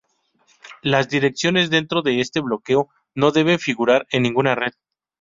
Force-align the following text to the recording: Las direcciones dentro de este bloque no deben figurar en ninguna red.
Las 0.81 1.09
direcciones 1.09 1.69
dentro 1.69 2.01
de 2.01 2.21
este 2.21 2.39
bloque 2.39 2.75
no 3.13 3.29
deben 3.31 3.59
figurar 3.59 4.07
en 4.09 4.23
ninguna 4.23 4.55
red. 4.55 4.73